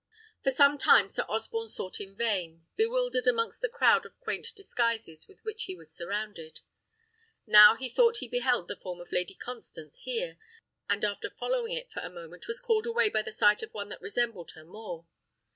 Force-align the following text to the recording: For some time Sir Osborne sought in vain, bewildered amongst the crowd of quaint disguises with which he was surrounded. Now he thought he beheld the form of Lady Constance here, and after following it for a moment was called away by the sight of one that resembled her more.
For 0.43 0.49
some 0.49 0.79
time 0.79 1.09
Sir 1.09 1.25
Osborne 1.29 1.69
sought 1.69 1.99
in 1.99 2.15
vain, 2.15 2.65
bewildered 2.75 3.27
amongst 3.27 3.61
the 3.61 3.69
crowd 3.69 4.03
of 4.03 4.19
quaint 4.19 4.51
disguises 4.55 5.27
with 5.27 5.43
which 5.45 5.65
he 5.65 5.75
was 5.75 5.91
surrounded. 5.93 6.61
Now 7.45 7.75
he 7.75 7.87
thought 7.87 8.17
he 8.17 8.27
beheld 8.27 8.67
the 8.67 8.75
form 8.81 8.99
of 8.99 9.11
Lady 9.11 9.35
Constance 9.35 9.97
here, 9.99 10.39
and 10.89 11.05
after 11.05 11.29
following 11.29 11.73
it 11.73 11.91
for 11.91 11.99
a 11.99 12.09
moment 12.09 12.47
was 12.47 12.59
called 12.59 12.87
away 12.87 13.09
by 13.09 13.21
the 13.21 13.31
sight 13.31 13.61
of 13.61 13.75
one 13.75 13.89
that 13.89 14.01
resembled 14.01 14.49
her 14.55 14.65
more. 14.65 15.05